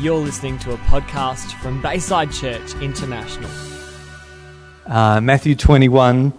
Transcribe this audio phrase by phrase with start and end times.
[0.00, 3.48] You're listening to a podcast from Bayside Church International.
[4.84, 6.32] Uh, Matthew 21,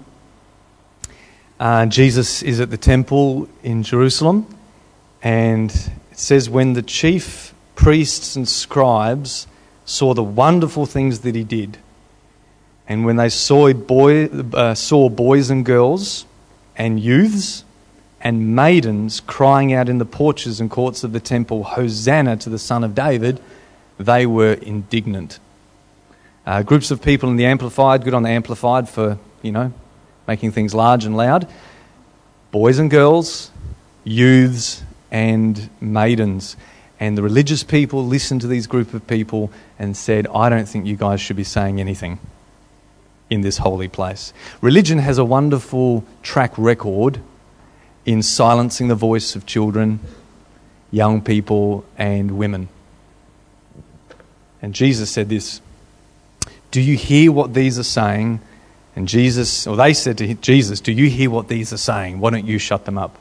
[1.60, 4.46] uh, Jesus is at the temple in Jerusalem,
[5.21, 5.71] and
[6.12, 9.47] it says, When the chief priests and scribes
[9.85, 11.78] saw the wonderful things that he did,
[12.90, 16.26] and when they saw, boy, uh, saw boys and girls
[16.76, 17.65] and youths
[18.26, 22.58] and maidens crying out in the porches and courts of the temple, Hosanna to the
[22.58, 23.40] Son of David,
[24.00, 25.38] they were indignant.
[26.44, 29.72] Uh, groups of people in the Amplified, good on the Amplified for, you know,
[30.27, 31.48] making things large and loud.
[32.50, 33.52] Boys and girls,
[34.03, 34.81] youths
[35.12, 36.58] and maidens.
[37.00, 40.88] And the religious people listened to these group of people and said, I don't think
[40.88, 42.17] you guys should be saying anything
[43.30, 44.34] in this holy place.
[44.62, 47.22] Religion has a wonderful track record
[48.05, 50.00] in silencing the voice of children,
[50.91, 52.70] young people, and women.
[54.62, 55.61] And Jesus said this
[56.72, 58.39] Do you hear what these are saying?
[58.95, 62.20] And Jesus, or they said to Jesus, Do you hear what these are saying?
[62.20, 63.17] Why don't you shut them up?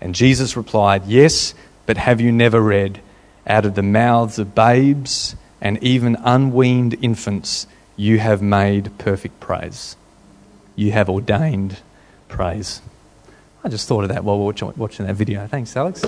[0.00, 3.00] And Jesus replied, Yes, but have you never read,
[3.46, 9.96] Out of the mouths of babes and even unweaned infants, you have made perfect praise.
[10.76, 11.78] You have ordained
[12.28, 12.82] praise.
[13.66, 15.44] I just thought of that while watching that video.
[15.48, 16.04] Thanks, Alex.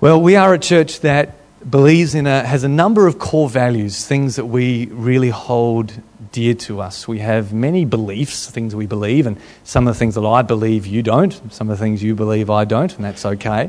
[0.00, 1.34] Well, we are a church that
[1.68, 5.92] believes in a, has a number of core values, things that we really hold
[6.30, 7.08] dear to us.
[7.08, 10.86] We have many beliefs, things we believe, and some of the things that I believe
[10.86, 13.68] you don't, some of the things you believe I don't, and that's okay.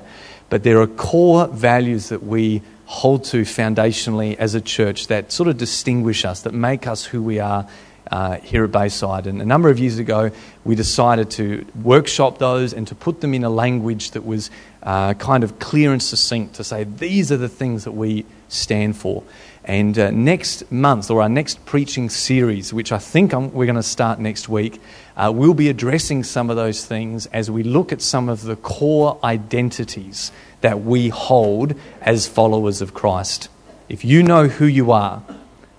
[0.51, 5.49] But there are core values that we hold to foundationally as a church that sort
[5.49, 7.67] of distinguish us, that make us who we are
[8.11, 9.25] uh, here at Bayside.
[9.25, 10.31] And a number of years ago,
[10.63, 14.51] we decided to workshop those and to put them in a language that was
[14.83, 18.97] uh, kind of clear and succinct to say these are the things that we stand
[18.97, 19.23] for.
[19.63, 23.75] And uh, next month, or our next preaching series, which I think I'm, we're going
[23.75, 24.81] to start next week,
[25.15, 28.55] uh, we'll be addressing some of those things as we look at some of the
[28.55, 30.31] core identities
[30.61, 33.49] that we hold as followers of Christ.
[33.87, 35.23] If you know who you are,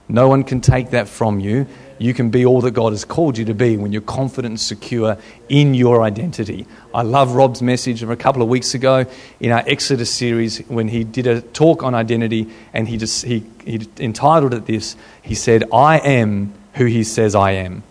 [0.09, 1.67] no one can take that from you.
[2.03, 4.61] You can be all that God has called you to be when you're confident and
[4.61, 5.17] secure
[5.49, 6.67] in your identity.
[6.93, 9.07] I love Rob's message from a couple of weeks ago
[9.39, 13.45] in our Exodus series when he did a talk on identity and he, just, he,
[13.65, 14.97] he entitled it this.
[15.23, 17.85] He said, I am who he says I am.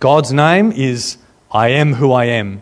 [0.00, 1.16] God's name is
[1.50, 2.60] I am who I am.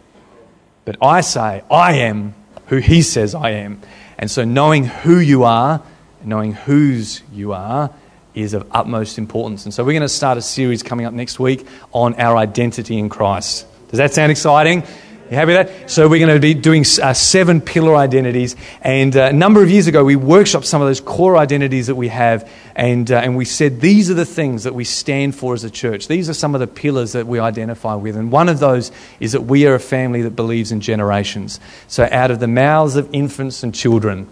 [0.85, 2.35] But I say, I am
[2.67, 3.83] who He says I am.
[4.17, 5.83] And so knowing who you are,
[6.23, 7.91] knowing whose you are,
[8.37, 9.65] is of utmost importance.
[9.65, 12.99] And so we're going to start a series coming up next week on our identity
[12.99, 13.67] in Christ.
[13.89, 14.85] Does that sound exciting?
[15.31, 15.91] You happy with that?
[15.91, 18.55] So we're going to be doing uh, seven pillar identities.
[18.81, 21.97] And uh, a number of years ago, we workshopped some of those core identities that
[21.97, 22.49] we have.
[22.77, 25.71] And, uh, and we said these are the things that we stand for as a
[25.71, 26.07] church.
[26.07, 28.15] These are some of the pillars that we identify with.
[28.17, 31.59] And one of those is that we are a family that believes in generations.
[31.89, 34.29] So out of the mouths of infants and children,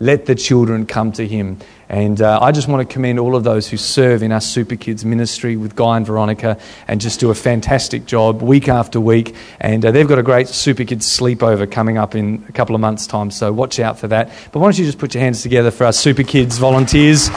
[0.00, 1.58] let the children come to him.
[1.88, 4.76] And uh, I just want to commend all of those who serve in our Super
[4.76, 9.34] Kids ministry with Guy and Veronica and just do a fantastic job week after week.
[9.58, 12.80] And uh, they've got a great Super Kids sleepover coming up in a couple of
[12.80, 14.28] months' time, so watch out for that.
[14.52, 17.28] But why don't you just put your hands together for our Super Kids volunteers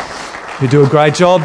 [0.57, 1.41] who do a great job?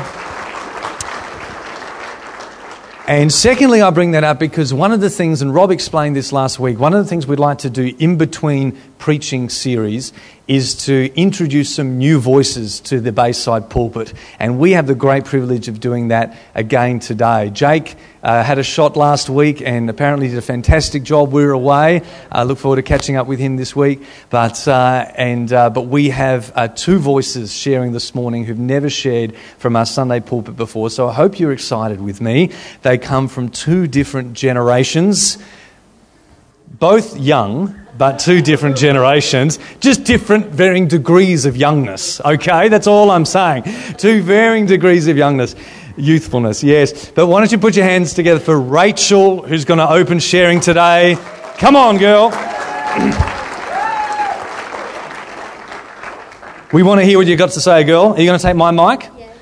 [3.08, 6.32] And secondly, I bring that up because one of the things, and Rob explained this
[6.32, 10.12] last week, one of the things we'd like to do in between preaching series
[10.48, 14.12] is to introduce some new voices to the Bayside pulpit.
[14.38, 17.50] And we have the great privilege of doing that again today.
[17.50, 21.32] Jake uh, had a shot last week and apparently did a fantastic job.
[21.32, 22.02] We were away.
[22.30, 24.04] I look forward to catching up with him this week.
[24.30, 28.88] But, uh, and, uh, but we have uh, two voices sharing this morning who've never
[28.88, 30.90] shared from our Sunday pulpit before.
[30.90, 32.52] So I hope you're excited with me.
[32.82, 35.38] They come from two different generations,
[36.68, 42.20] both young but two different generations, just different, varying degrees of youngness.
[42.20, 43.64] Okay, that's all I'm saying.
[43.96, 45.54] Two varying degrees of youngness.
[45.96, 47.10] Youthfulness, yes.
[47.10, 50.60] But why don't you put your hands together for Rachel, who's going to open sharing
[50.60, 51.16] today?
[51.56, 52.28] Come on, girl.
[56.72, 58.12] we want to hear what you've got to say, girl.
[58.12, 59.08] Are you going to take my mic?
[59.16, 59.32] Yeah.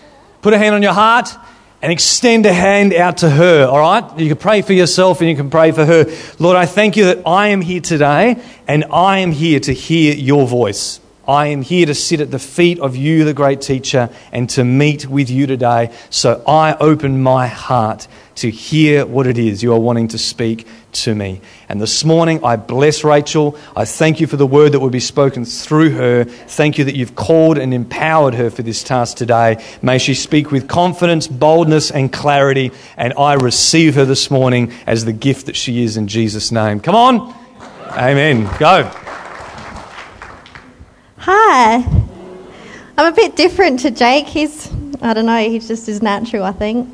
[0.43, 1.29] Put a hand on your heart
[1.85, 4.19] and extend a hand out to her, all right?
[4.19, 6.07] You can pray for yourself and you can pray for her.
[6.39, 10.15] Lord, I thank you that I am here today and I am here to hear
[10.15, 10.99] your voice.
[11.27, 14.65] I am here to sit at the feet of you, the great teacher, and to
[14.65, 15.93] meet with you today.
[16.11, 18.07] So I open my heart
[18.37, 21.41] to hear what it is you are wanting to speak to me.
[21.69, 23.57] And this morning, I bless Rachel.
[23.77, 26.25] I thank you for the word that will be spoken through her.
[26.25, 29.65] Thank you that you've called and empowered her for this task today.
[29.83, 32.73] May she speak with confidence, boldness, and clarity.
[32.97, 36.81] And I receive her this morning as the gift that she is in Jesus' name.
[36.81, 37.35] Come on.
[37.97, 38.49] Amen.
[38.59, 38.91] Go.
[41.27, 41.77] Hi.
[42.99, 44.27] I'm a bit different to Jake.
[44.27, 46.87] He's, I don't know, he's just as natural, I think.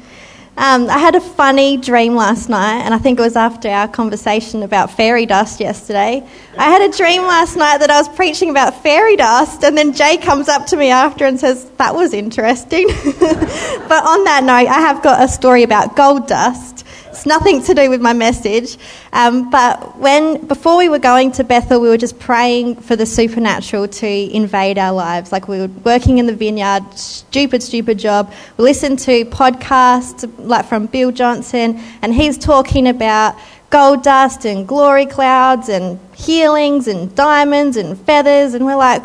[0.57, 3.89] Um, I had a funny dream last night, and I think it was after our
[3.89, 6.25] conversation about fairy dust yesterday.
[6.57, 9.95] I had a dream last night that I was preaching about fairy dust, and then
[9.95, 12.87] Jay comes up to me after and says, That was interesting.
[13.19, 16.80] but on that note, I have got a story about gold dust.
[17.21, 18.79] It's nothing to do with my message.
[19.13, 23.05] Um, but when before we were going to Bethel, we were just praying for the
[23.05, 25.31] supernatural to invade our lives.
[25.31, 28.33] Like we were working in the vineyard, stupid, stupid job.
[28.57, 33.37] We listened to podcasts like from Bill Johnson, and he's talking about
[33.69, 39.03] gold dust and glory clouds and healings and diamonds and feathers, and we're like,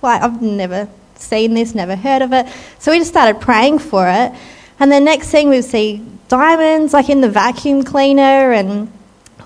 [0.00, 2.46] like I've never seen this, never heard of it.
[2.78, 4.32] So we just started praying for it.
[4.78, 8.92] And the next thing we see diamonds like in the vacuum cleaner and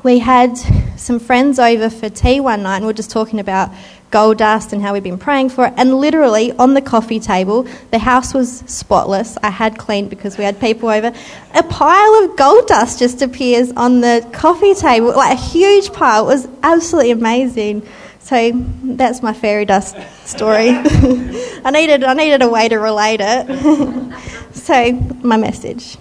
[0.03, 0.57] we had
[0.97, 3.71] some friends over for tea one night and we were just talking about
[4.11, 5.75] gold dust and how we've been praying for it.
[5.77, 9.39] And literally on the coffee table, the house was spotless.
[9.43, 11.13] I had cleaned because we had people over.
[11.55, 16.25] A pile of gold dust just appears on the coffee table, like a huge pile.
[16.25, 17.89] It was absolutely amazing.
[18.21, 18.53] So
[18.85, 20.69] that's my fairy dust story.
[20.75, 24.15] I needed I needed a way to relate it.
[24.53, 25.97] so my message.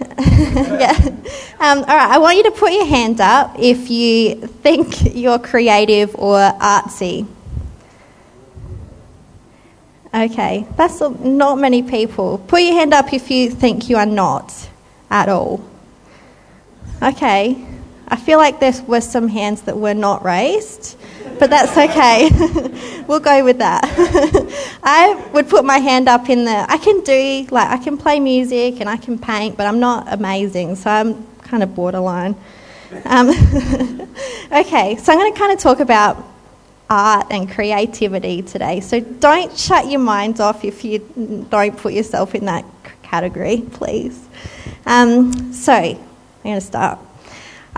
[0.18, 0.96] yeah.
[1.60, 5.38] Um, all right, I want you to put your hand up if you think you're
[5.38, 7.26] creative or artsy.
[10.14, 12.38] Okay, that's not many people.
[12.38, 14.68] Put your hand up if you think you are not
[15.10, 15.62] at all.
[17.02, 17.64] Okay,
[18.08, 20.96] I feel like there were some hands that were not raised
[21.38, 23.02] but that's okay.
[23.06, 23.84] we'll go with that.
[24.82, 26.66] I would put my hand up in the.
[26.68, 30.12] I can do like I can play music and I can paint, but I'm not
[30.12, 32.36] amazing, so I'm kind of borderline.
[33.04, 33.28] Um,
[34.52, 36.24] okay, so I'm going to kind of talk about
[36.90, 38.80] art and creativity today.
[38.80, 42.64] So don't shut your minds off if you don't put yourself in that
[43.02, 44.26] category, please.
[44.86, 45.98] Um, so I'm
[46.42, 46.98] going to start.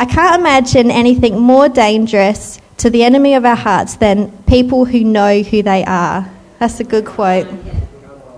[0.01, 5.05] I can't imagine anything more dangerous to the enemy of our hearts than people who
[5.05, 6.27] know who they are.
[6.59, 7.47] That's a good quote.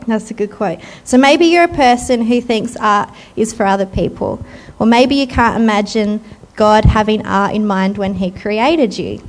[0.09, 0.81] That's a good quote.
[1.05, 4.44] So maybe you're a person who thinks art is for other people,
[4.81, 6.20] or maybe you can't imagine
[6.56, 9.23] God having art in mind when He created you.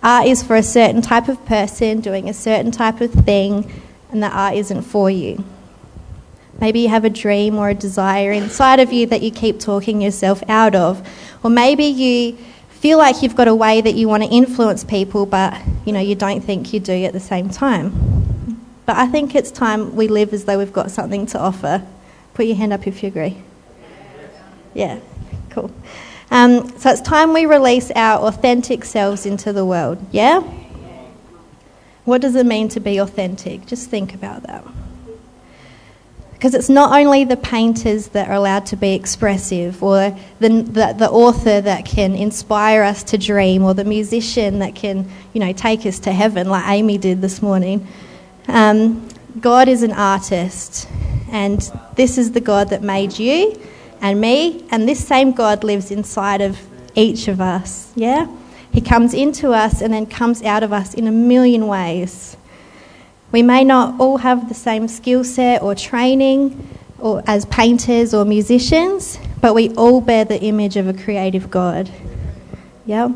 [0.00, 3.68] Art is for a certain type of person doing a certain type of thing,
[4.12, 5.44] and that art isn't for you.
[6.60, 10.00] Maybe you have a dream or a desire inside of you that you keep talking
[10.00, 11.04] yourself out of,
[11.42, 12.36] or maybe you
[12.70, 16.00] feel like you've got a way that you want to influence people, but you know
[16.00, 18.58] you don't think you do at the same time.
[18.84, 21.86] But I think it's time we live as though we've got something to offer.
[22.34, 23.36] Put your hand up if you agree.
[24.74, 25.00] Yeah,
[25.50, 25.70] cool.
[26.30, 30.04] Um, so it's time we release our authentic selves into the world.
[30.10, 30.40] Yeah?
[32.04, 33.66] What does it mean to be authentic?
[33.66, 34.64] Just think about that.
[36.42, 40.10] Because it's not only the painters that are allowed to be expressive, or
[40.40, 45.08] the, the, the, author that can inspire us to dream, or the musician that can,
[45.34, 47.86] you know, take us to heaven, like Amy did this morning.
[48.48, 50.88] Um, God is an artist,
[51.30, 51.60] and
[51.94, 53.56] this is the God that made you
[54.00, 56.58] and me, and this same God lives inside of
[56.96, 57.92] each of us.
[57.94, 58.26] Yeah?
[58.72, 62.36] He comes into us and then comes out of us in a million ways.
[63.32, 68.24] We may not all have the same skill set or training or as painters or
[68.26, 71.90] musicians, but we all bear the image of a creative God.
[72.84, 73.08] Yeah?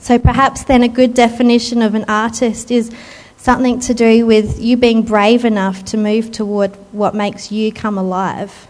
[0.00, 2.90] So perhaps then a good definition of an artist is
[3.36, 7.96] something to do with you being brave enough to move toward what makes you come
[7.96, 8.66] alive.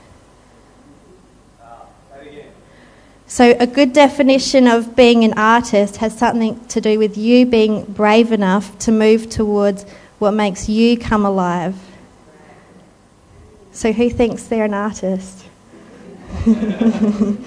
[3.27, 7.85] So, a good definition of being an artist has something to do with you being
[7.85, 9.87] brave enough to move towards
[10.21, 11.75] what makes you come alive.
[13.73, 15.47] So, who thinks they're an artist?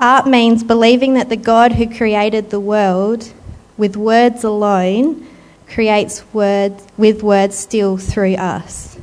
[0.00, 3.32] Art means believing that the God who created the world
[3.78, 5.26] with words alone
[5.66, 8.98] creates words with words still through us.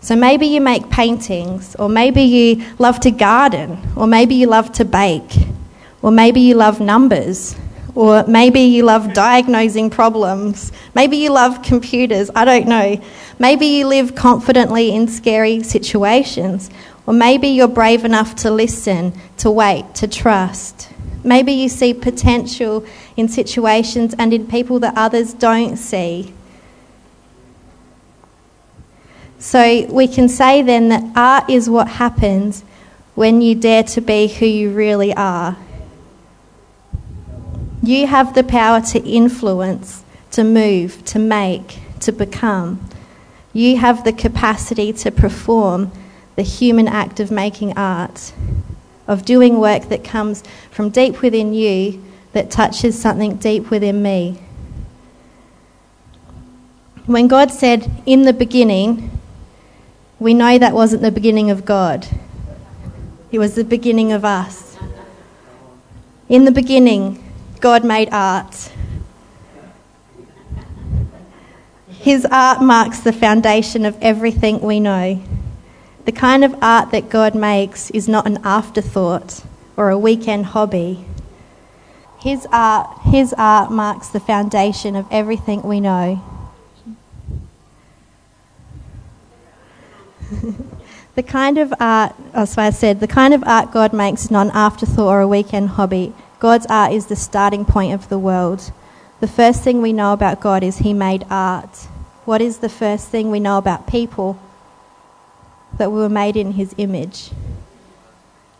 [0.00, 4.72] So maybe you make paintings, or maybe you love to garden, or maybe you love
[4.72, 5.34] to bake,
[6.02, 7.56] or maybe you love numbers,
[7.98, 10.70] Or maybe you love diagnosing problems.
[10.94, 12.30] Maybe you love computers.
[12.32, 13.02] I don't know.
[13.40, 16.70] Maybe you live confidently in scary situations.
[17.06, 20.90] Or maybe you're brave enough to listen, to wait, to trust.
[21.24, 22.86] Maybe you see potential
[23.16, 26.32] in situations and in people that others don't see.
[29.40, 32.62] So we can say then that art is what happens
[33.16, 35.56] when you dare to be who you really are.
[37.82, 42.88] You have the power to influence, to move, to make, to become.
[43.52, 45.92] You have the capacity to perform
[46.36, 48.32] the human act of making art,
[49.06, 54.38] of doing work that comes from deep within you that touches something deep within me.
[57.06, 59.10] When God said, in the beginning,
[60.18, 62.06] we know that wasn't the beginning of God,
[63.30, 64.76] it was the beginning of us.
[66.28, 67.24] In the beginning,
[67.60, 68.70] God made art.
[71.88, 75.22] His art marks the foundation of everything we know.
[76.04, 79.44] The kind of art that God makes is not an afterthought
[79.76, 81.04] or a weekend hobby.
[82.20, 86.22] His art, his art marks the foundation of everything we know.
[91.14, 94.46] the kind of art, as I said, the kind of art God makes is not
[94.46, 96.14] an afterthought or a weekend hobby.
[96.40, 98.72] God's art is the starting point of the world.
[99.20, 101.76] The first thing we know about God is He made art.
[102.24, 104.38] What is the first thing we know about people?
[105.78, 107.30] That we were made in His image.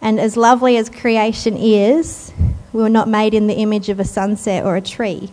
[0.01, 2.33] And as lovely as creation is,
[2.73, 5.31] we were not made in the image of a sunset or a tree.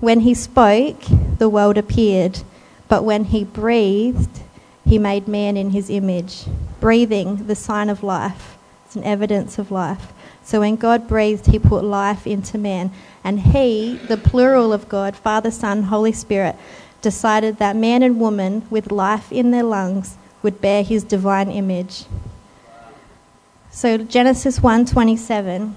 [0.00, 1.00] When He spoke,
[1.38, 2.40] the world appeared.
[2.88, 4.40] But when He breathed,
[4.90, 6.46] he made man in his image.
[6.80, 10.12] Breathing, the sign of life, it's an evidence of life.
[10.50, 12.90] So when God breathed, he put life into man.
[13.22, 16.56] And he, the plural of God, Father, Son, Holy Spirit,
[17.00, 22.06] decided that man and woman with life in their lungs would bear his divine image.
[23.70, 25.74] So Genesis 1:27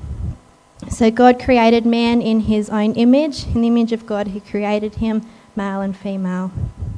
[0.90, 4.96] So God created man in his own image, in the image of God he created
[4.96, 5.22] him,
[5.56, 6.52] male and female.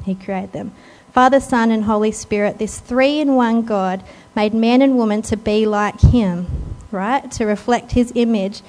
[0.06, 0.72] He created them.
[1.12, 4.02] Father, Son, and Holy Spirit, this three in one God,
[4.34, 6.46] made man and woman to be like Him,
[6.90, 7.30] right?
[7.32, 8.62] To reflect His image,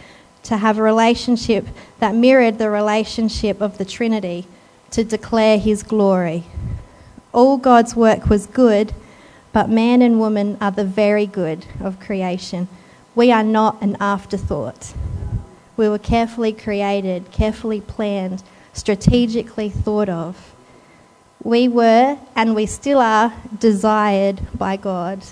[0.43, 1.67] to have a relationship
[1.99, 4.47] that mirrored the relationship of the Trinity,
[4.91, 6.45] to declare His glory.
[7.33, 8.93] All God's work was good,
[9.51, 12.67] but man and woman are the very good of creation.
[13.15, 14.93] We are not an afterthought.
[15.75, 18.43] We were carefully created, carefully planned,
[18.73, 20.53] strategically thought of.
[21.43, 25.23] We were, and we still are, desired by God.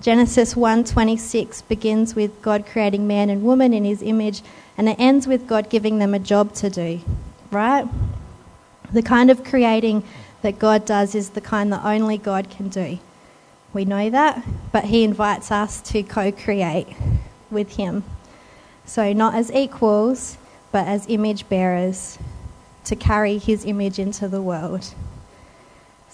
[0.00, 4.42] Genesis 1:26 begins with God creating man and woman in his image
[4.76, 7.00] and it ends with God giving them a job to do,
[7.50, 7.86] right?
[8.92, 10.02] The kind of creating
[10.42, 12.98] that God does is the kind that only God can do.
[13.72, 16.88] We know that, but he invites us to co-create
[17.50, 18.04] with him.
[18.84, 20.36] So not as equals,
[20.72, 22.18] but as image bearers
[22.84, 24.94] to carry his image into the world.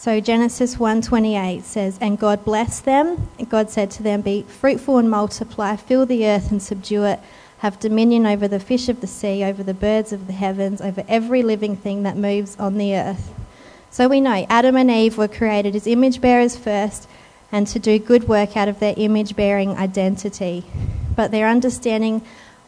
[0.03, 4.99] So Genesis 1:28 says, "And God blessed them, and God said to them, be fruitful
[4.99, 7.21] and multiply, fill the earth and subdue it,
[7.59, 11.05] have dominion over the fish of the sea, over the birds of the heavens, over
[11.09, 13.31] every living thing that moves on the earth."
[13.93, 17.07] So we know Adam and Eve were created as image bearers first
[17.53, 20.65] and to do good work out of their image bearing identity.
[21.15, 22.23] But their understanding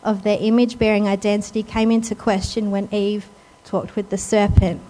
[0.04, 3.26] of their image bearing identity came into question when Eve
[3.64, 4.80] talked with the serpent.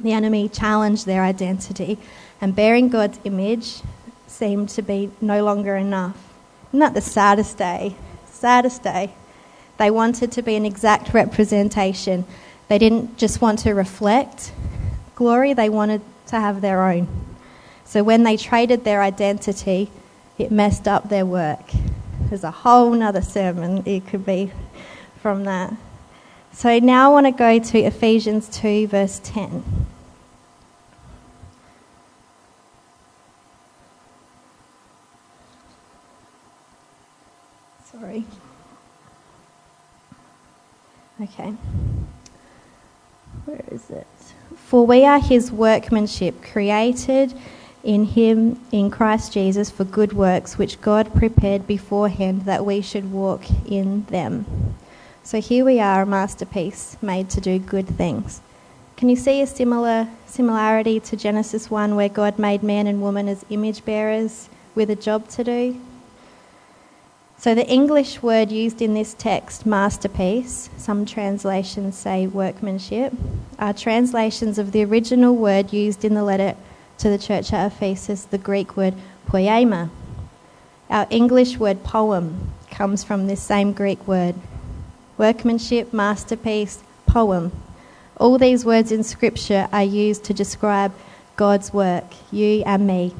[0.00, 1.98] The enemy challenged their identity,
[2.40, 3.82] and bearing God's image
[4.26, 6.16] seemed to be no longer enough.
[6.68, 7.96] Isn't that the saddest day?
[8.30, 9.12] Saddest day.
[9.78, 12.24] They wanted to be an exact representation.
[12.68, 14.52] They didn't just want to reflect
[15.14, 17.08] glory, they wanted to have their own.
[17.84, 19.90] So when they traded their identity,
[20.36, 21.72] it messed up their work.
[22.28, 24.52] There's a whole other sermon it could be
[25.22, 25.74] from that.
[26.52, 29.86] So now I want to go to Ephesians 2, verse 10.
[37.90, 38.24] Sorry.
[41.20, 41.52] Okay.
[43.44, 44.06] Where is it?
[44.56, 47.34] For we are his workmanship, created
[47.82, 53.10] in him, in Christ Jesus, for good works, which God prepared beforehand that we should
[53.10, 54.44] walk in them.
[55.28, 58.40] So here we are, a masterpiece made to do good things.
[58.96, 63.28] Can you see a similar similarity to Genesis 1 where God made man and woman
[63.28, 65.78] as image bearers with a job to do?
[67.36, 73.12] So, the English word used in this text, masterpiece, some translations say workmanship,
[73.58, 76.56] are translations of the original word used in the letter
[76.96, 78.94] to the church at Ephesus, the Greek word
[79.26, 79.90] poema.
[80.88, 84.34] Our English word poem comes from this same Greek word.
[85.18, 87.52] Workmanship, masterpiece, poem.
[88.16, 90.92] All these words in Scripture are used to describe
[91.36, 93.14] God's work, you and me.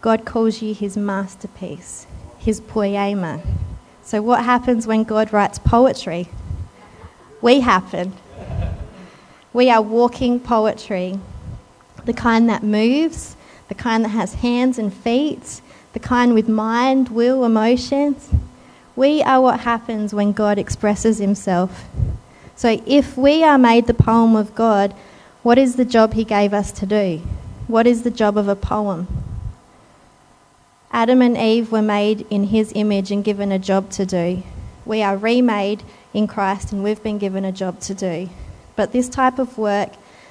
[0.00, 2.06] God calls you his masterpiece
[2.46, 3.40] his poema.
[4.04, 6.28] So, what happens when God writes poetry?
[7.42, 8.12] We happen.
[9.52, 11.18] We are walking poetry,
[12.04, 13.34] the kind that moves,
[13.66, 15.60] the kind that has hands and feet,
[15.92, 18.30] the kind with mind, will, emotions.
[18.96, 21.84] We are what happens when God expresses himself.
[22.56, 24.94] So, if we are made the poem of God,
[25.42, 27.18] what is the job he gave us to do?
[27.66, 29.06] What is the job of a poem?
[30.90, 34.42] Adam and Eve were made in his image and given a job to do.
[34.86, 35.82] We are remade
[36.14, 38.30] in Christ and we've been given a job to do.
[38.76, 39.90] But this type of work,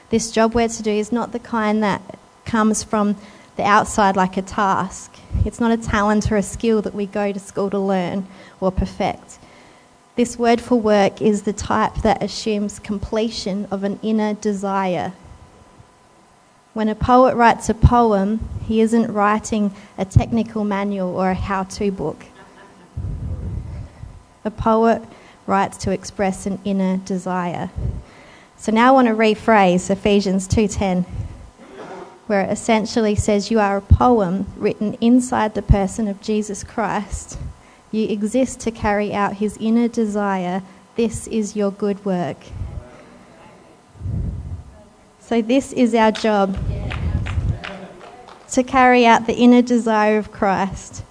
[0.09, 2.01] this job we're to do, is not the kind that
[2.45, 3.15] comes from
[3.55, 5.13] the outside like a task.
[5.45, 8.27] It's not a talent or a skill that we go to school to learn
[8.59, 9.39] or perfect.
[10.15, 15.13] This word for work is the type that assumes completion of an inner desire
[16.75, 21.63] when a poet writes a poem, he isn't writing a technical manual or a how
[21.63, 22.25] to book.
[24.43, 25.01] A poet
[25.47, 27.69] writes to express an inner desire.
[28.57, 31.05] So now I want to rephrase Ephesians 2:10
[32.27, 37.37] where it essentially says you are a poem written inside the person of Jesus Christ.
[37.91, 40.63] You exist to carry out his inner desire.
[40.95, 42.37] This is your good work.
[45.19, 46.57] So, this is our job
[48.51, 51.03] to carry out the inner desire of Christ.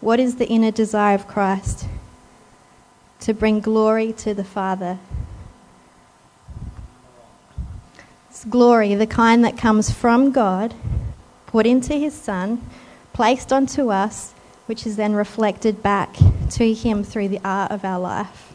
[0.00, 1.86] What is the inner desire of Christ?
[3.20, 4.98] To bring glory to the Father.
[8.48, 10.74] Glory, the kind that comes from God,
[11.46, 12.64] put into His Son,
[13.12, 14.32] placed onto us,
[14.66, 16.16] which is then reflected back
[16.50, 18.54] to Him through the art of our life.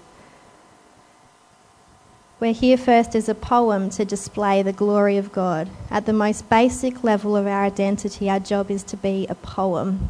[2.40, 5.70] We're here first as a poem to display the glory of God.
[5.90, 10.08] At the most basic level of our identity, our job is to be a poem,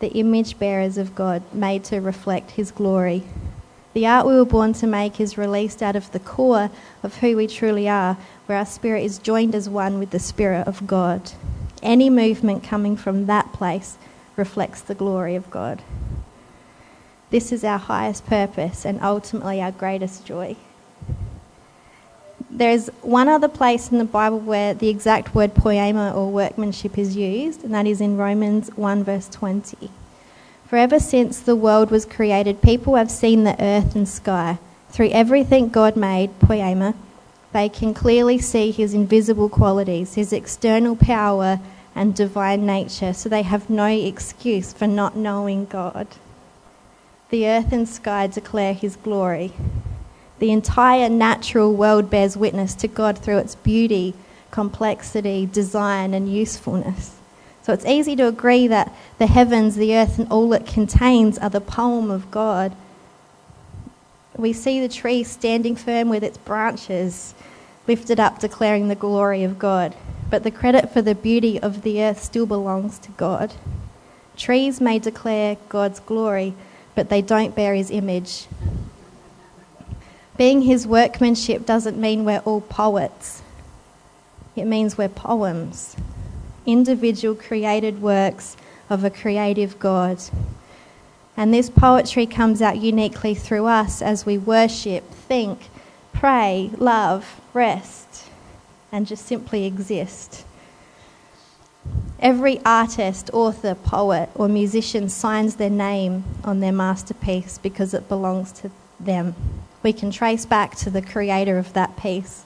[0.00, 3.22] the image bearers of God, made to reflect His glory.
[3.94, 6.70] The art we were born to make is released out of the core
[7.02, 10.66] of who we truly are, where our spirit is joined as one with the Spirit
[10.66, 11.32] of God.
[11.82, 13.98] Any movement coming from that place
[14.36, 15.82] reflects the glory of God.
[17.28, 20.56] This is our highest purpose and ultimately our greatest joy.
[22.50, 27.16] There's one other place in the Bible where the exact word poema or workmanship is
[27.16, 29.90] used, and that is in Romans 1, verse 20.
[30.72, 34.58] For ever since the world was created, people have seen the earth and sky.
[34.88, 36.94] Through everything God made, poema,
[37.52, 41.60] they can clearly see his invisible qualities, his external power
[41.94, 46.06] and divine nature, so they have no excuse for not knowing God.
[47.28, 49.52] The earth and sky declare his glory.
[50.38, 54.14] The entire natural world bears witness to God through its beauty,
[54.50, 57.18] complexity, design, and usefulness.
[57.62, 61.50] So it's easy to agree that the heavens, the earth, and all it contains are
[61.50, 62.74] the poem of God.
[64.36, 67.34] We see the tree standing firm with its branches
[67.86, 69.94] lifted up, declaring the glory of God.
[70.30, 73.52] But the credit for the beauty of the earth still belongs to God.
[74.36, 76.54] Trees may declare God's glory,
[76.94, 78.46] but they don't bear his image.
[80.36, 83.42] Being his workmanship doesn't mean we're all poets,
[84.56, 85.96] it means we're poems,
[86.66, 88.56] individual created works
[88.90, 90.18] of a creative God.
[91.36, 95.68] And this poetry comes out uniquely through us as we worship, think,
[96.12, 98.24] pray, love, rest,
[98.90, 100.44] and just simply exist.
[102.20, 108.52] Every artist, author, poet, or musician signs their name on their masterpiece because it belongs
[108.52, 108.70] to
[109.00, 109.34] them
[109.82, 112.44] we can trace back to the creator of that piece.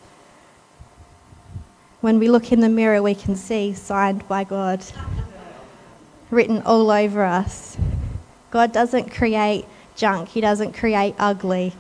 [2.03, 4.85] When we look in the mirror, we can see signed by God,
[6.31, 7.79] written all over us.
[8.51, 9.65] God doesn't create
[9.97, 11.73] junk, He doesn't create ugly.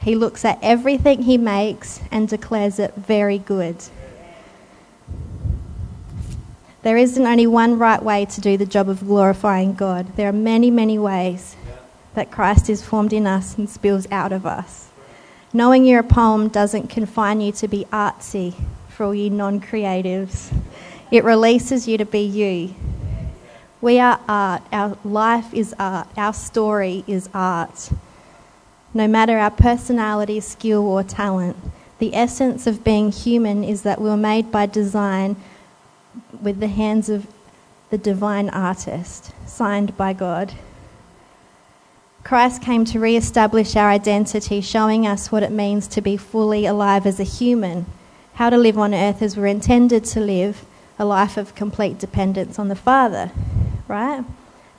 [0.00, 3.76] He looks at everything He makes and declares it very good.
[6.82, 10.32] There isn't only one right way to do the job of glorifying God, there are
[10.32, 11.54] many, many ways
[12.14, 14.88] that Christ is formed in us and spills out of us.
[15.52, 18.54] Knowing you're a poem doesn't confine you to be artsy
[18.98, 20.52] for all you non creatives,
[21.12, 22.74] it releases you to be you.
[23.80, 24.62] We are art.
[24.72, 26.08] Our life is art.
[26.16, 27.90] Our story is art.
[28.92, 31.56] No matter our personality, skill, or talent,
[32.00, 35.36] the essence of being human is that we were made by design
[36.42, 37.28] with the hands of
[37.90, 40.54] the divine artist, signed by God.
[42.24, 46.66] Christ came to re establish our identity, showing us what it means to be fully
[46.66, 47.86] alive as a human,
[48.38, 50.64] how to live on earth as we're intended to live,
[50.98, 53.30] a life of complete dependence on the Father
[53.88, 54.22] right?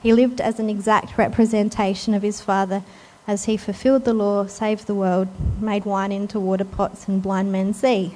[0.02, 2.82] He lived as an exact representation of his Father
[3.26, 5.28] as he fulfilled the law, saved the world,
[5.60, 8.14] made wine into water pots, and blind men see.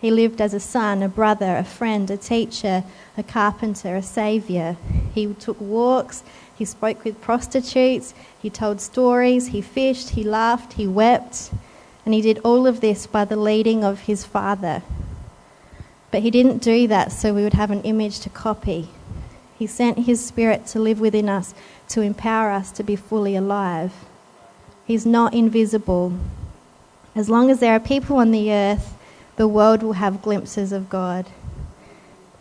[0.00, 2.84] He lived as a son, a brother, a friend, a teacher,
[3.16, 4.76] a carpenter, a saviour.
[5.14, 6.22] He took walks,
[6.56, 11.50] he spoke with prostitutes, he told stories, he fished, he laughed, he wept,
[12.06, 14.82] and he did all of this by the leading of his Father.
[16.10, 18.88] But he didn't do that so we would have an image to copy.
[19.58, 21.54] He sent His Spirit to live within us,
[21.88, 23.92] to empower us to be fully alive.
[24.86, 26.12] He's not invisible.
[27.14, 28.94] As long as there are people on the earth,
[29.36, 31.26] the world will have glimpses of God.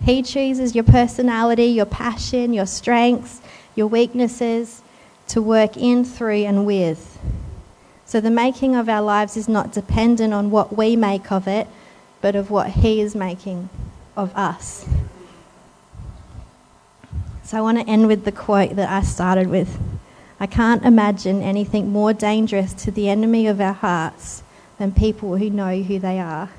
[0.02, 3.42] He chooses your personality, your passion, your strengths,
[3.76, 4.82] your weaknesses
[5.30, 7.18] to work in, through, and with.
[8.06, 11.68] So the making of our lives is not dependent on what we make of it,
[12.22, 13.70] but of what He is making
[14.16, 14.88] of us.
[17.44, 19.80] So I want to end with the quote that I started with.
[20.40, 24.44] I can't imagine anything more dangerous to the enemy of our hearts
[24.78, 26.50] than people who know who they are.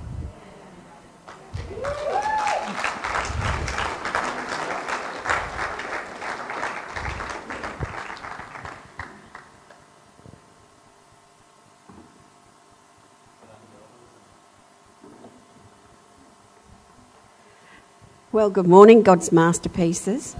[18.37, 20.37] Well, good morning, God's masterpieces.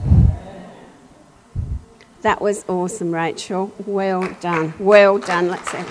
[2.21, 3.73] That was awesome, Rachel.
[3.87, 4.75] Well done.
[4.79, 5.49] Well done.
[5.49, 5.83] Let's see.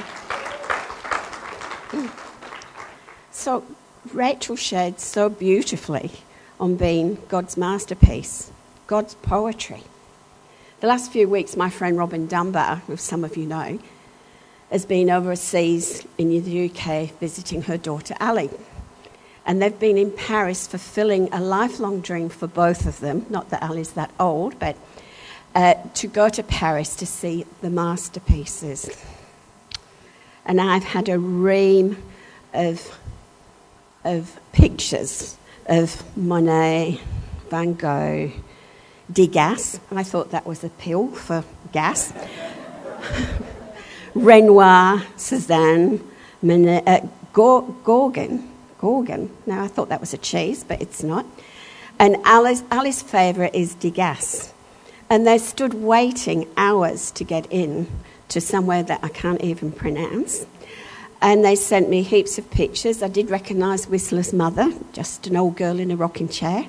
[3.31, 3.65] So,
[4.13, 6.11] Rachel shared so beautifully
[6.59, 8.51] on being God's masterpiece,
[8.85, 9.81] God's poetry.
[10.81, 13.79] The last few weeks, my friend Robin Dunbar, who some of you know,
[14.69, 18.51] has been overseas in the UK visiting her daughter Ali.
[19.45, 23.25] And they've been in Paris fulfilling a lifelong dream for both of them.
[23.29, 24.75] Not that Ali's that old, but
[25.53, 28.89] uh, to go to Paris to see the masterpieces.
[30.45, 32.01] And I've had a ream
[32.53, 32.97] of,
[34.03, 36.99] of pictures of Monet,
[37.49, 38.31] Van Gogh,
[39.11, 39.79] Degas.
[39.89, 42.11] and I thought that was a pill for gas.
[44.15, 46.01] Renoir, Cezanne,
[46.41, 46.99] Monet, uh,
[47.33, 48.54] Gorgon.
[48.85, 49.31] Gorgon.
[49.47, 51.25] Now, I thought that was a cheese, but it's not.
[51.97, 54.53] And Alice, Alice's favourite is Degas.
[55.09, 57.87] And they stood waiting hours to get in
[58.27, 60.45] to somewhere that I can't even pronounce.
[61.19, 63.01] And they sent me heaps of pictures.
[63.01, 66.67] I did recognise Whistler's mother, just an old girl in a rocking chair.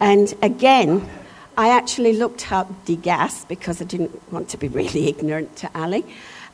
[0.00, 1.08] And again,
[1.56, 6.04] I actually looked up Degas because I didn't want to be really ignorant to Ali.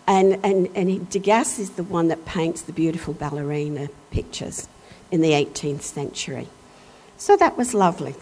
[0.06, 4.68] And, and, and Degas is the one that paints the beautiful ballerina pictures
[5.10, 6.48] in the 18th century.
[7.16, 8.14] So that was lovely.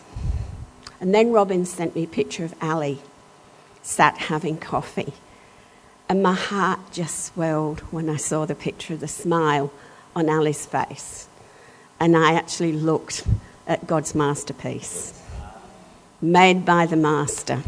[1.01, 3.01] And then Robin sent me a picture of Ali
[3.83, 5.13] sat having coffee.
[6.09, 9.73] And my heart just swelled when I saw the picture of the smile
[10.15, 11.27] on Ali's face.
[11.99, 13.25] And I actually looked
[13.67, 15.21] at God's masterpiece,
[16.21, 17.63] made by the master.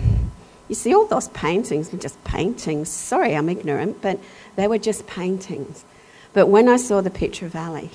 [0.68, 2.88] You see, all those paintings were just paintings.
[2.88, 4.18] Sorry, I'm ignorant, but
[4.56, 5.84] they were just paintings.
[6.32, 7.90] But when I saw the picture of Ali,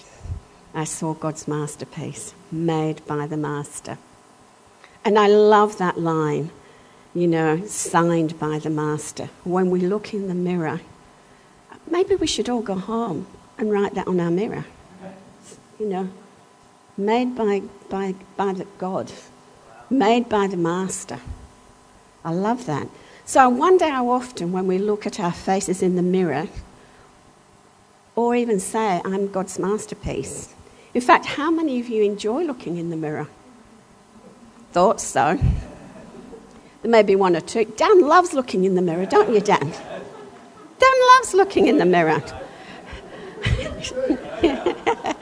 [0.74, 3.98] I saw God's masterpiece, made by the master.
[5.06, 6.52] And I love that line,
[7.14, 9.30] you know, signed by the Master.
[9.44, 10.82] When we look in the mirror,
[11.90, 13.26] maybe we should all go home
[13.58, 14.66] and write that on our mirror.
[15.80, 16.10] You know,
[16.98, 19.12] made by, by, by the God,
[19.90, 21.20] made by the Master.
[22.24, 22.88] I love that.
[23.26, 26.50] So I wonder how often, when we look at our faces in the mirror,
[28.16, 30.54] or even say, I'm God's masterpiece.
[31.00, 33.26] In fact, how many of you enjoy looking in the mirror?
[34.74, 35.40] Thought so.
[36.82, 37.64] There may be one or two.
[37.64, 39.62] Dan loves looking in the mirror, don't you, Dan?
[39.62, 42.22] Dan loves looking in the mirror.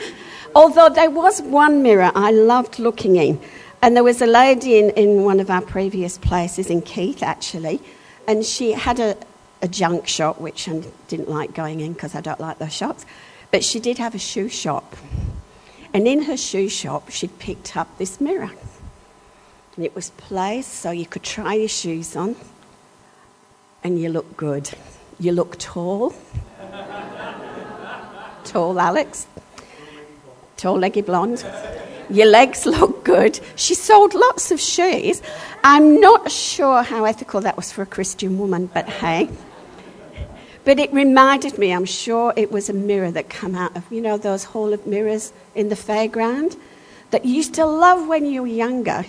[0.55, 3.39] Although there was one mirror I loved looking in.
[3.83, 7.79] And there was a lady in, in one of our previous places, in Keith actually,
[8.27, 9.15] and she had a,
[9.61, 13.05] a junk shop, which I didn't like going in because I don't like those shops.
[13.51, 14.95] But she did have a shoe shop.
[15.97, 18.51] And in her shoe shop, she'd picked up this mirror.
[19.75, 22.35] And it was placed so you could try your shoes on
[23.83, 24.69] and you look good.
[25.19, 26.13] You look tall.
[28.43, 29.25] tall, Alex.
[30.55, 31.43] Tall, leggy blonde.
[32.11, 33.39] Your legs look good.
[33.55, 35.23] She sold lots of shoes.
[35.63, 39.29] I'm not sure how ethical that was for a Christian woman, but hey.
[40.67, 44.01] But it reminded me, I'm sure it was a mirror that came out of, you
[44.01, 46.57] know, those hall of mirrors in the fairground
[47.11, 49.05] that you used to love when you were younger.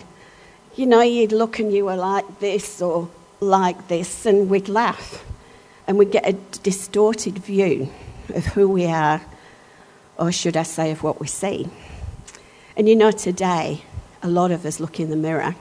[0.77, 5.25] You know, you'd look and you were like this or like this, and we'd laugh.
[5.88, 7.90] And we'd get a distorted view
[8.37, 9.21] of who we are,
[10.16, 11.68] or should I say, of what we see.
[12.77, 13.83] And you know, today,
[14.23, 15.57] a lot of us look in the mirror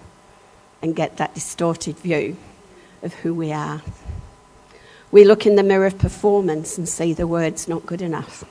[0.84, 2.38] and get that distorted view
[3.02, 3.82] of who we are.
[5.12, 8.43] We look in the mirror of performance and see the words not good enough.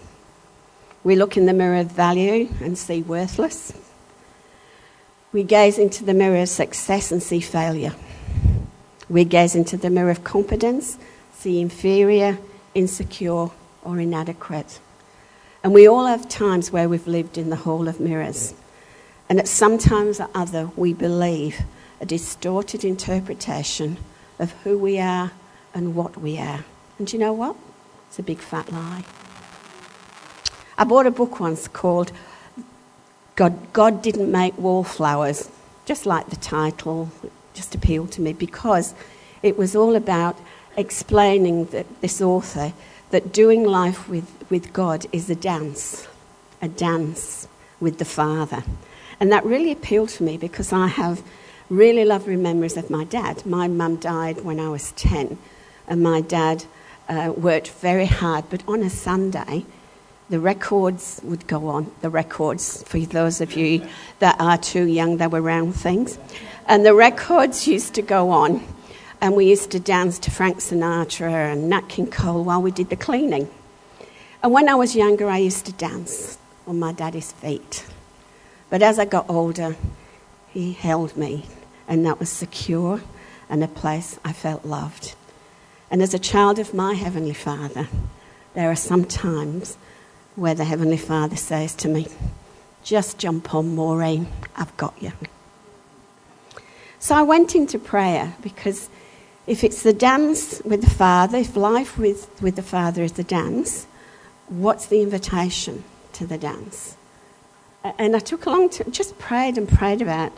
[1.04, 3.72] We look in the mirror of value and see worthless.
[5.32, 7.94] We gaze into the mirror of success and see failure.
[9.08, 10.98] We gaze into the mirror of competence,
[11.34, 12.38] see inferior,
[12.74, 13.50] insecure,
[13.82, 14.80] or inadequate.
[15.62, 18.54] And we all have times where we've lived in the hall of mirrors.
[19.28, 21.60] And at some times or other, we believe
[22.00, 23.98] a distorted interpretation
[24.38, 25.32] of who we are
[25.76, 26.64] and what we are.
[26.98, 27.54] And you know what?
[28.08, 29.04] It's a big fat lie.
[30.78, 32.12] I bought a book once called
[33.34, 35.50] God, God Didn't Make Wallflowers,
[35.84, 37.10] just like the title,
[37.52, 38.94] just appealed to me because
[39.42, 40.38] it was all about
[40.78, 42.72] explaining that this author
[43.10, 46.08] that doing life with, with God is a dance,
[46.62, 47.48] a dance
[47.80, 48.64] with the Father.
[49.20, 51.22] And that really appealed to me because I have
[51.68, 53.44] really lovely memories of my dad.
[53.44, 55.38] My mum died when I was 10,
[55.88, 56.64] and my dad
[57.08, 59.64] uh, worked very hard, but on a Sunday,
[60.28, 61.90] the records would go on.
[62.00, 63.86] The records, for those of you
[64.18, 66.18] that are too young, they were round things.
[66.66, 68.66] And the records used to go on,
[69.20, 72.90] and we used to dance to Frank Sinatra and Nat King Cole while we did
[72.90, 73.48] the cleaning.
[74.42, 77.86] And when I was younger, I used to dance on my daddy's feet.
[78.68, 79.76] But as I got older,
[80.48, 81.46] he held me,
[81.86, 83.00] and that was secure
[83.48, 85.14] and a place I felt loved.
[85.90, 87.88] And as a child of my Heavenly Father,
[88.54, 89.76] there are some times
[90.34, 92.08] where the Heavenly Father says to me,
[92.82, 95.12] Just jump on, Maureen, I've got you.
[96.98, 98.88] So I went into prayer because
[99.46, 103.22] if it's the dance with the Father, if life with, with the Father is the
[103.22, 103.86] dance,
[104.48, 106.96] what's the invitation to the dance?
[107.98, 110.32] And I took a long time, just prayed and prayed about,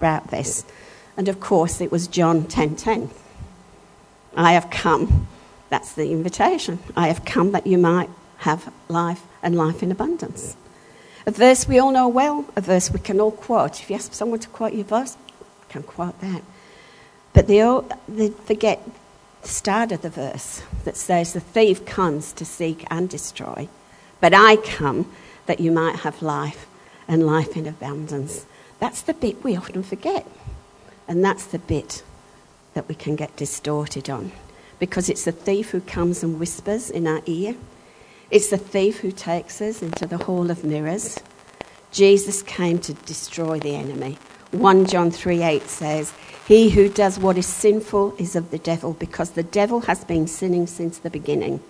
[0.00, 0.64] about this.
[1.16, 2.48] And of course, it was John 10:10.
[2.48, 3.10] 10, 10.
[4.38, 5.26] I have come.
[5.68, 6.78] That's the invitation.
[6.96, 10.56] I have come that you might have life and life in abundance.
[11.26, 13.80] A verse we all know well, a verse we can all quote.
[13.80, 16.42] If you ask someone to quote your verse, you can quote that.
[17.32, 18.80] But they, all, they forget
[19.42, 23.68] the start of the verse that says, The thief comes to seek and destroy,
[24.20, 25.10] but I come
[25.46, 26.68] that you might have life
[27.08, 28.46] and life in abundance.
[28.78, 30.24] That's the bit we often forget.
[31.08, 32.04] And that's the bit
[32.78, 34.30] that we can get distorted on.
[34.78, 37.56] Because it's the thief who comes and whispers in our ear.
[38.30, 41.18] It's the thief who takes us into the hall of mirrors.
[41.90, 44.16] Jesus came to destroy the enemy.
[44.52, 46.12] 1 John 3 8 says,
[46.46, 50.28] He who does what is sinful is of the devil, because the devil has been
[50.28, 51.60] sinning since the beginning.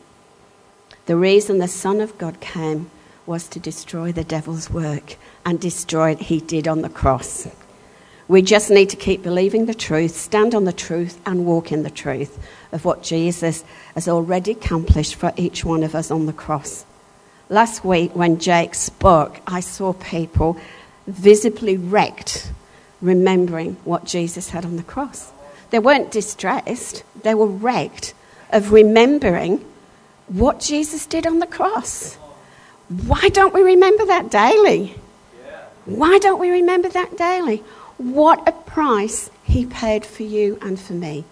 [1.06, 2.90] The reason the Son of God came
[3.24, 5.16] was to destroy the devil's work,
[5.46, 7.48] and destroy it he did on the cross.
[8.28, 11.82] We just need to keep believing the truth, stand on the truth, and walk in
[11.82, 12.38] the truth
[12.72, 13.64] of what Jesus
[13.94, 16.84] has already accomplished for each one of us on the cross.
[17.48, 20.58] Last week, when Jake spoke, I saw people
[21.06, 22.52] visibly wrecked,
[23.00, 25.32] remembering what Jesus had on the cross.
[25.70, 28.12] They weren't distressed, they were wrecked
[28.50, 29.64] of remembering
[30.28, 32.16] what Jesus did on the cross.
[33.06, 34.94] Why don't we remember that daily?
[35.86, 37.64] Why don't we remember that daily?
[37.98, 41.24] What a price he paid for you and for me.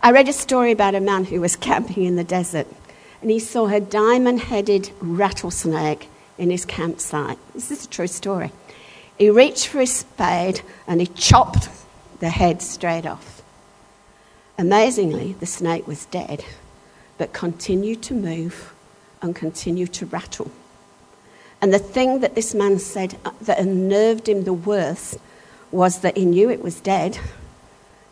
[0.00, 2.68] I read a story about a man who was camping in the desert
[3.20, 7.38] and he saw a diamond headed rattlesnake in his campsite.
[7.52, 8.52] This is a true story.
[9.18, 11.68] He reached for his spade and he chopped
[12.20, 13.42] the head straight off.
[14.56, 16.44] Amazingly, the snake was dead,
[17.18, 18.72] but continued to move
[19.20, 20.52] and continued to rattle.
[21.60, 25.18] And the thing that this man said uh, that unnerved him the worst
[25.72, 27.18] was that he knew it was dead,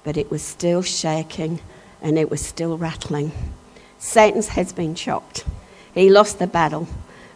[0.05, 1.61] but it was still shaking
[2.03, 3.33] and it was still rattling.
[3.99, 5.45] Satan's head's been chopped.
[5.95, 6.89] He lost the battle,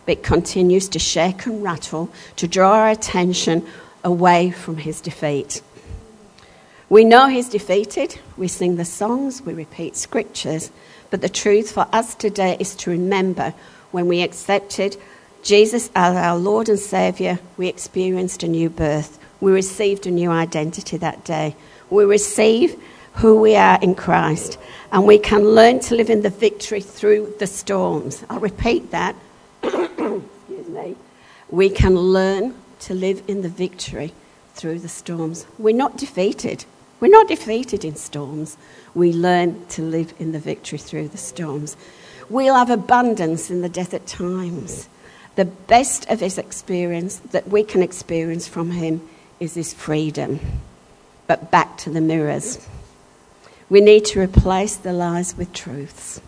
[0.06, 3.66] but continues to shake and rattle to draw our attention
[4.02, 5.60] away from his defeat.
[6.88, 8.18] We know he's defeated.
[8.36, 10.70] We sing the songs, we repeat scriptures.
[11.10, 13.54] But the truth for us today is to remember
[13.90, 14.96] when we accepted
[15.42, 19.18] Jesus as our Lord and Saviour, we experienced a new birth.
[19.44, 21.54] We received a new identity that day.
[21.90, 22.80] We receive
[23.16, 24.56] who we are in Christ,
[24.90, 28.24] and we can learn to live in the victory through the storms.
[28.30, 29.14] I'll repeat that.
[29.62, 30.96] Excuse me.
[31.50, 34.14] We can learn to live in the victory
[34.54, 35.44] through the storms.
[35.58, 36.64] We're not defeated.
[37.00, 38.56] We're not defeated in storms.
[38.94, 41.76] We learn to live in the victory through the storms.
[42.30, 44.88] We'll have abundance in the desert times.
[45.36, 49.06] The best of his experience that we can experience from him
[49.40, 50.40] is this freedom.
[51.26, 52.66] But back to the mirrors.
[53.70, 56.20] We need to replace the lies with truths.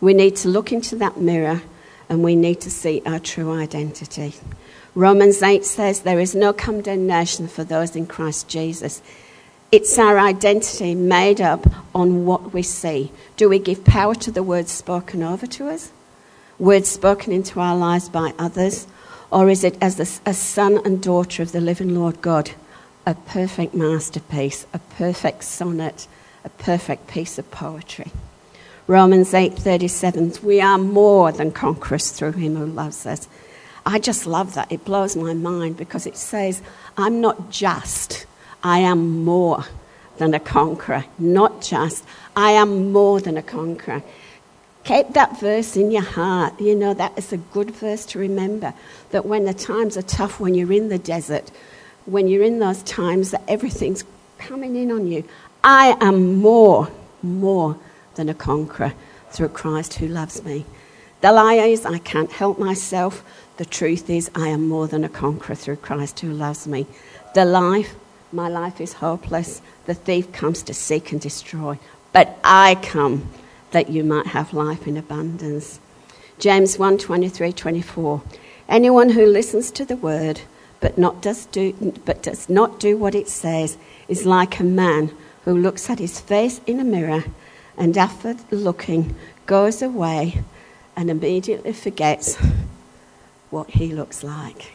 [0.00, 1.62] We need to look into that mirror
[2.08, 4.34] and we need to see our true identity.
[4.94, 9.02] Romans 8 says there is no condemnation for those in Christ Jesus.
[9.70, 13.12] It's our identity made up on what we see.
[13.36, 15.92] Do we give power to the words spoken over to us?
[16.58, 18.86] Words spoken into our lives by others?
[19.30, 22.52] Or is it as a, son and daughter of the living Lord God?
[23.06, 26.06] A perfect masterpiece, a perfect sonnet,
[26.44, 28.10] a perfect piece of poetry.
[28.86, 33.28] Romans 8:37 we are more than conquerors through him who loves us.
[33.84, 34.72] I just love that.
[34.72, 36.62] It blows my mind because it says
[36.96, 38.26] I'm not just
[38.62, 39.64] I am more
[40.18, 41.04] than a conqueror.
[41.18, 42.04] Not just,
[42.36, 44.02] I am more than a conqueror.
[44.88, 46.58] Keep that verse in your heart.
[46.58, 48.72] You know, that is a good verse to remember.
[49.10, 51.50] That when the times are tough, when you're in the desert,
[52.06, 54.02] when you're in those times that everything's
[54.38, 55.24] coming in on you,
[55.62, 56.88] I am more,
[57.22, 57.76] more
[58.14, 58.94] than a conqueror
[59.30, 60.64] through Christ who loves me.
[61.20, 63.22] The lie is, I can't help myself.
[63.58, 66.86] The truth is, I am more than a conqueror through Christ who loves me.
[67.34, 67.94] The life
[68.32, 69.60] my life is hopeless.
[69.84, 71.78] The thief comes to seek and destroy.
[72.14, 73.28] But I come
[73.70, 75.80] that you might have life in abundance.
[76.38, 78.22] James 1 23 24.
[78.68, 80.42] Anyone who listens to the word
[80.80, 81.72] but, not does do,
[82.04, 83.76] but does not do what it says
[84.06, 85.10] is like a man
[85.44, 87.24] who looks at his face in a mirror
[87.76, 89.14] and after looking
[89.46, 90.44] goes away
[90.96, 92.36] and immediately forgets
[93.50, 94.72] what he looks like.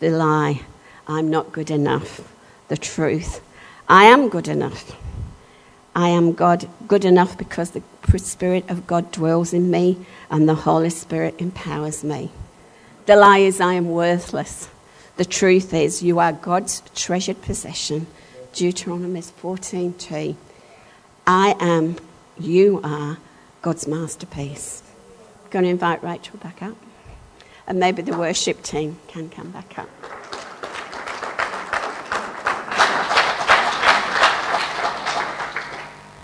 [0.00, 0.62] The lie
[1.06, 2.32] I'm not good enough.
[2.68, 3.40] The truth.
[3.88, 4.96] I am good enough.
[5.94, 7.82] I am God, good enough because the
[8.18, 12.30] Spirit of God dwells in me and the Holy Spirit empowers me.
[13.06, 14.68] The lie is I am worthless.
[15.16, 18.06] The truth is you are God's treasured possession.
[18.52, 20.36] Deuteronomy 14:2.
[21.26, 21.96] I am,
[22.38, 23.18] you are
[23.60, 24.82] God's masterpiece.
[25.44, 26.76] I'm going to invite Rachel back up.
[27.66, 29.88] And maybe the worship team can come back up.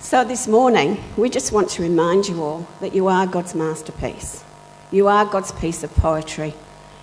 [0.09, 4.42] So, this morning, we just want to remind you all that you are God's masterpiece.
[4.90, 6.55] You are God's piece of poetry.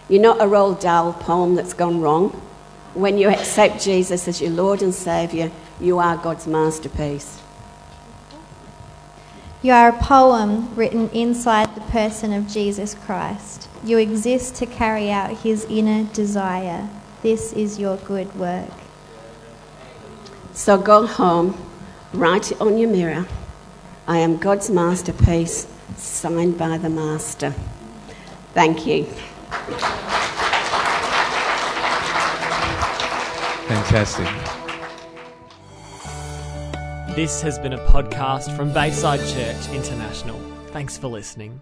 [0.10, 2.30] You're not a Roald Dahl poem that's gone wrong.
[2.96, 7.40] When you accept Jesus as your Lord and Saviour, you are God's masterpiece.
[9.62, 13.70] You are a poem written inside the person of Jesus Christ.
[13.84, 16.90] You exist to carry out his inner desire.
[17.22, 18.74] This is your good work.
[20.54, 21.56] So go home
[22.14, 23.26] Write it on your mirror.
[24.08, 27.54] I am God's masterpiece, signed by the Master.
[28.54, 29.06] Thank you.
[33.68, 34.28] Fantastic.
[37.16, 40.40] This has been a podcast from Bayside Church International.
[40.68, 41.62] Thanks for listening.